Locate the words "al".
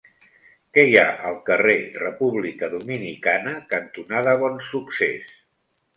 1.31-1.35